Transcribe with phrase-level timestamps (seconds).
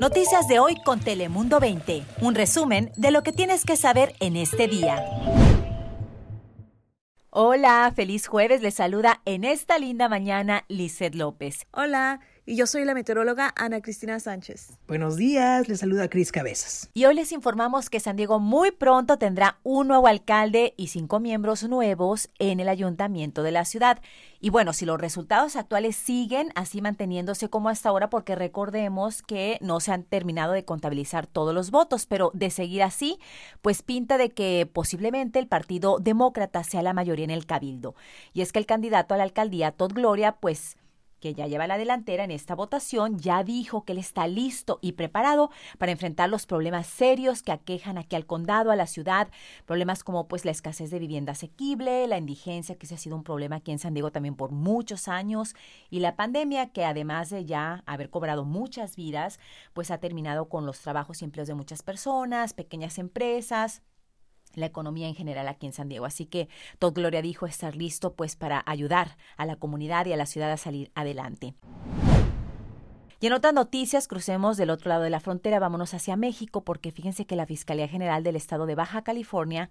[0.00, 2.02] Noticias de hoy con Telemundo 20.
[2.20, 5.02] Un resumen de lo que tienes que saber en este día.
[7.30, 8.60] Hola, feliz jueves.
[8.60, 11.66] Les saluda en esta linda mañana Lizeth López.
[11.72, 12.20] Hola.
[12.48, 14.78] Y yo soy la meteoróloga Ana Cristina Sánchez.
[14.86, 16.88] Buenos días, les saluda Cris Cabezas.
[16.94, 21.18] Y hoy les informamos que San Diego muy pronto tendrá un nuevo alcalde y cinco
[21.18, 24.00] miembros nuevos en el ayuntamiento de la ciudad.
[24.38, 29.58] Y bueno, si los resultados actuales siguen así manteniéndose como hasta ahora, porque recordemos que
[29.60, 33.18] no se han terminado de contabilizar todos los votos, pero de seguir así,
[33.60, 37.96] pues pinta de que posiblemente el Partido Demócrata sea la mayoría en el cabildo.
[38.32, 40.76] Y es que el candidato a la alcaldía, Todd Gloria, pues
[41.20, 44.92] que ya lleva la delantera en esta votación, ya dijo que él está listo y
[44.92, 49.28] preparado para enfrentar los problemas serios que aquejan aquí al condado, a la ciudad,
[49.64, 53.24] problemas como pues la escasez de vivienda asequible, la indigencia, que se ha sido un
[53.24, 55.54] problema aquí en San Diego también por muchos años,
[55.90, 59.40] y la pandemia que además de ya haber cobrado muchas vidas,
[59.72, 63.82] pues ha terminado con los trabajos y empleos de muchas personas, pequeñas empresas,
[64.54, 66.06] la economía en general aquí en San Diego.
[66.06, 70.16] Así que Todd Gloria dijo estar listo pues para ayudar a la comunidad y a
[70.16, 71.54] la ciudad a salir adelante.
[73.18, 76.92] Y en otras noticias, crucemos del otro lado de la frontera, vámonos hacia México, porque
[76.92, 79.70] fíjense que la Fiscalía General del Estado de Baja California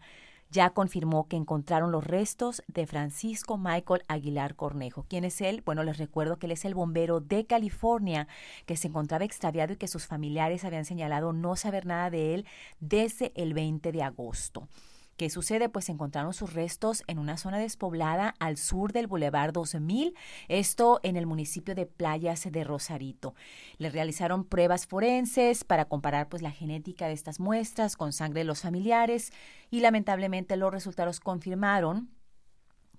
[0.55, 5.05] ya confirmó que encontraron los restos de Francisco Michael Aguilar Cornejo.
[5.09, 5.61] ¿Quién es él?
[5.65, 8.29] Bueno, les recuerdo que él es el bombero de California
[8.65, 12.45] que se encontraba extraviado y que sus familiares habían señalado no saber nada de él
[12.79, 14.69] desde el 20 de agosto.
[15.17, 15.69] ¿Qué sucede?
[15.69, 20.13] Pues encontraron sus restos en una zona despoblada al sur del Boulevard 2000,
[20.49, 23.33] esto en el municipio de Playas de Rosarito.
[23.77, 28.45] Le realizaron pruebas forenses para comparar pues la genética de estas muestras con sangre de
[28.45, 29.31] los familiares
[29.71, 32.09] y lamentablemente los resultados confirmaron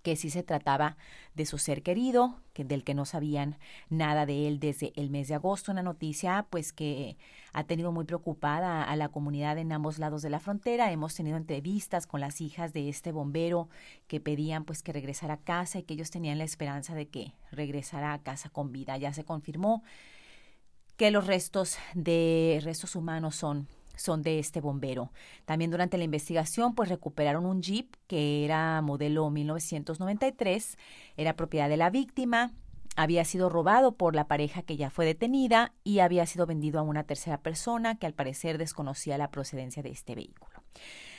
[0.07, 0.97] que sí se trataba
[1.35, 5.27] de su ser querido, que del que no sabían nada de él desde el mes
[5.27, 7.17] de agosto, una noticia pues que
[7.53, 10.93] ha tenido muy preocupada a la comunidad en ambos lados de la frontera.
[10.93, 13.69] Hemos tenido entrevistas con las hijas de este bombero
[14.07, 17.33] que pedían pues que regresara a casa y que ellos tenían la esperanza de que
[17.51, 18.97] regresara a casa con vida.
[18.99, 19.83] Ya se confirmó
[20.97, 25.13] que los restos de restos humanos son son de este bombero.
[25.45, 30.79] También durante la investigación, pues recuperaron un jeep que era modelo 1993,
[31.17, 32.53] era propiedad de la víctima,
[32.97, 36.83] había sido robado por la pareja que ya fue detenida y había sido vendido a
[36.83, 40.63] una tercera persona que al parecer desconocía la procedencia de este vehículo.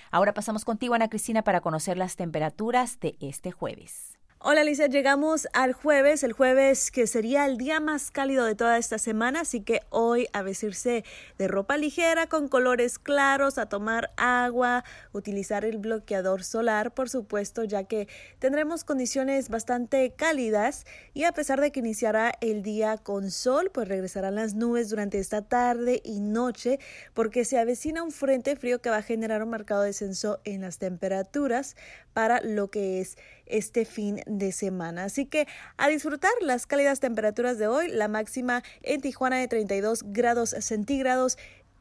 [0.09, 4.16] Ahora pasamos contigo, Ana Cristina, para conocer las temperaturas de este jueves.
[4.39, 8.77] Hola Lisa, llegamos al jueves, el jueves que sería el día más cálido de toda
[8.77, 11.03] esta semana, así que hoy a vestirse
[11.39, 17.63] de ropa ligera con colores claros, a tomar agua, utilizar el bloqueador solar, por supuesto,
[17.63, 23.31] ya que tendremos condiciones bastante cálidas y a pesar de que iniciará el día con
[23.31, 26.77] sol, pues regresarán las nubes durante esta tarde y noche
[27.15, 30.77] porque se avecina un frente frío que va a generar un marcado descenso en las
[30.77, 31.75] temperaturas
[32.13, 35.05] para lo que es este fin de semana.
[35.05, 40.03] Así que a disfrutar las cálidas temperaturas de hoy, la máxima en Tijuana de 32
[40.05, 41.37] grados centígrados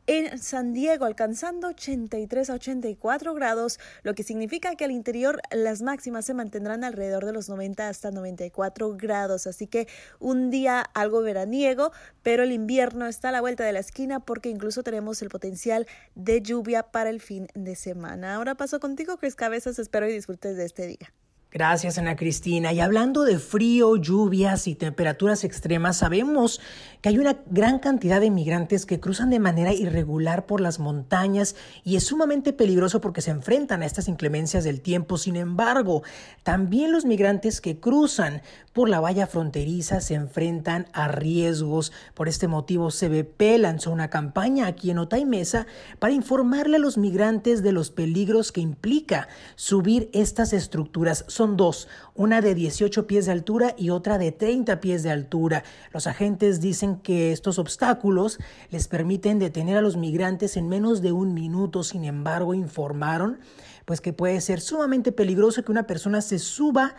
[0.06, 5.82] en San Diego alcanzando 83 a 84 grados, lo que significa que al interior las
[5.82, 9.46] máximas se mantendrán alrededor de los 90 hasta 94 grados.
[9.46, 11.92] Así que un día algo veraniego,
[12.22, 15.86] pero el invierno está a la vuelta de la esquina porque incluso tenemos el potencial
[16.14, 18.36] de lluvia para el fin de semana.
[18.36, 19.78] Ahora paso contigo, Chris Cabezas.
[19.78, 21.12] Espero y disfrutes de este día.
[21.52, 22.72] Gracias, Ana Cristina.
[22.72, 26.60] Y hablando de frío, lluvias y temperaturas extremas, sabemos
[27.00, 31.54] que hay una gran cantidad de migrantes que cruzan de manera irregular por las montañas
[31.84, 35.18] y es sumamente peligroso porque se enfrentan a estas inclemencias del tiempo.
[35.18, 36.02] Sin embargo,
[36.42, 38.42] también los migrantes que cruzan
[38.76, 41.92] por la valla fronteriza se enfrentan a riesgos.
[42.12, 45.66] Por este motivo, CBP lanzó una campaña aquí en Otay Mesa
[45.98, 51.24] para informarle a los migrantes de los peligros que implica subir estas estructuras.
[51.26, 55.64] Son dos, una de 18 pies de altura y otra de 30 pies de altura.
[55.94, 58.36] Los agentes dicen que estos obstáculos
[58.68, 61.82] les permiten detener a los migrantes en menos de un minuto.
[61.82, 63.38] Sin embargo, informaron
[63.86, 66.96] pues que puede ser sumamente peligroso que una persona se suba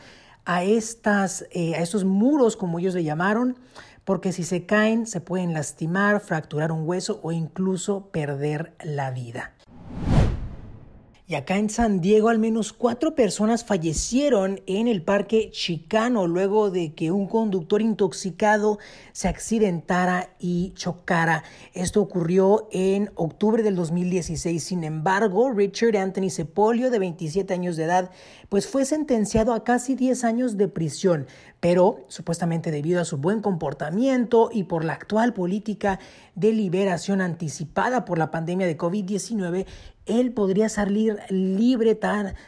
[0.47, 3.57] a, estas, eh, a estos muros, como ellos le llamaron,
[4.05, 9.53] porque si se caen se pueden lastimar, fracturar un hueso o incluso perder la vida.
[11.29, 16.71] Y acá en San Diego al menos cuatro personas fallecieron en el parque Chicano luego
[16.71, 18.79] de que un conductor intoxicado
[19.11, 21.43] se accidentara y chocara.
[21.73, 24.63] Esto ocurrió en octubre del 2016.
[24.63, 28.09] Sin embargo, Richard Anthony Sepolio, de 27 años de edad,
[28.47, 31.27] pues fue sentenciado a casi 10 años de prisión
[31.59, 35.99] pero supuestamente debido a su buen comportamiento y por la actual política
[36.35, 39.65] de liberación anticipada por la pandemia de COVID-19,
[40.07, 41.97] él podría salir libre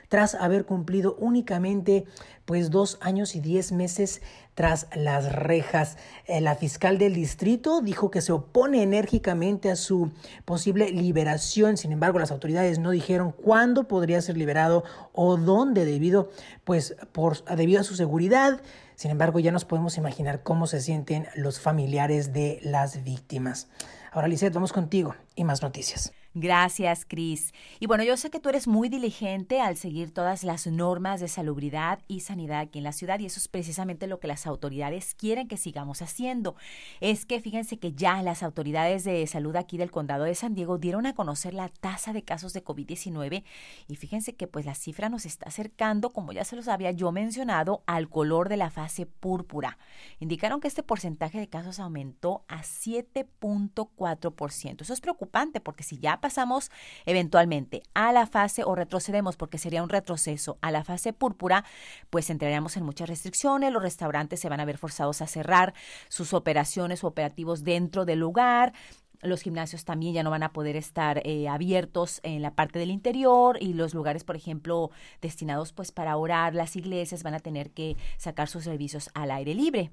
[0.07, 2.05] tras haber cumplido únicamente
[2.45, 4.23] pues dos años y diez meses
[4.55, 5.97] tras las rejas.
[6.25, 10.11] Eh, la fiscal del distrito dijo que se opone enérgicamente a su
[10.45, 11.77] posible liberación.
[11.77, 14.83] Sin embargo, las autoridades no dijeron cuándo podría ser liberado
[15.13, 16.31] o dónde debido
[16.63, 18.61] pues por debido a su seguridad.
[18.95, 23.69] Sin embargo, ya nos podemos imaginar cómo se sienten los familiares de las víctimas.
[24.11, 26.11] Ahora, Lizeth, vamos contigo y más noticias.
[26.35, 27.55] Gracias, Cris.
[27.79, 31.27] Y bueno, yo sé que tú eres muy diligente al seguir todas las normas de
[31.27, 35.15] salubridad y sanidad aquí en la ciudad y eso es precisamente lo que las autoridades
[35.15, 36.55] quieren que sigamos haciendo.
[37.01, 40.77] Es que fíjense que ya las autoridades de salud aquí del condado de San Diego
[40.77, 43.43] dieron a conocer la tasa de casos de COVID-19
[43.87, 47.11] y fíjense que pues la cifra nos está acercando, como ya se los había yo
[47.11, 49.79] mencionado, al color de la fase púrpura.
[50.19, 54.81] Indicaron que este porcentaje de casos aumentó a 7.4%.
[54.83, 56.71] Eso es preocupante porque si ya pasamos
[57.05, 61.65] eventualmente a la fase o retrocedemos porque sería un retroceso a la fase púrpura,
[62.09, 65.73] pues entraríamos en muchas restricciones, los restaurantes se van a ver forzados a cerrar
[66.07, 68.73] sus operaciones o operativos dentro del lugar,
[69.21, 72.91] los gimnasios también ya no van a poder estar eh, abiertos en la parte del
[72.91, 77.71] interior y los lugares, por ejemplo, destinados pues para orar, las iglesias van a tener
[77.71, 79.91] que sacar sus servicios al aire libre.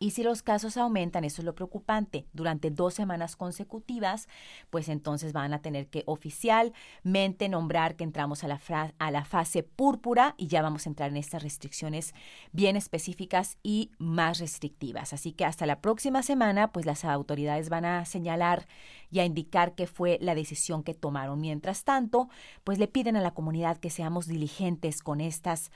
[0.00, 4.28] Y si los casos aumentan, eso es lo preocupante, durante dos semanas consecutivas,
[4.70, 10.46] pues entonces van a tener que oficialmente nombrar que entramos a la, fase púrpura y
[10.46, 12.14] ya vamos a entrar en estas restricciones
[12.52, 15.12] bien específicas y más restrictivas.
[15.12, 18.68] Así que hasta la próxima semana, pues las autoridades van a señalar
[19.10, 21.40] y a indicar qué fue la decisión que tomaron.
[21.40, 22.28] Mientras tanto,
[22.62, 25.72] pues le piden a la comunidad que seamos diligentes con estas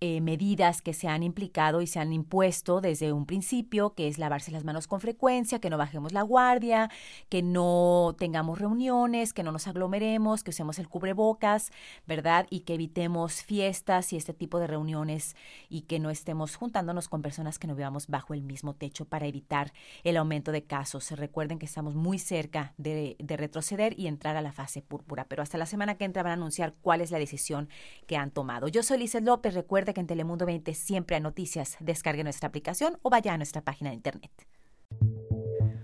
[0.00, 4.18] eh, medidas que se han implicado y se han impuesto desde un principio, que es
[4.18, 6.90] lavarse las manos con frecuencia, que no bajemos la guardia,
[7.28, 11.70] que no tengamos reuniones, que no nos aglomeremos, que usemos el cubrebocas,
[12.06, 12.46] ¿verdad?
[12.50, 15.36] Y que evitemos fiestas y este tipo de reuniones
[15.68, 19.26] y que no estemos juntándonos con personas que no vivamos bajo el mismo techo para
[19.26, 21.12] evitar el aumento de casos.
[21.12, 25.42] Recuerden que estamos muy cerca de, de retroceder y entrar a la fase púrpura, pero
[25.42, 27.68] hasta la semana que entra van a anunciar cuál es la decisión
[28.06, 28.68] que han tomado.
[28.68, 31.76] Yo soy Lizeth López, recuerden que en Telemundo 20 siempre hay noticias.
[31.80, 34.32] Descargue nuestra aplicación o vaya a nuestra página de internet.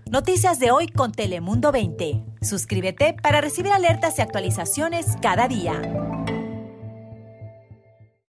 [0.09, 2.25] Noticias de hoy con Telemundo 20.
[2.41, 5.81] Suscríbete para recibir alertas y actualizaciones cada día.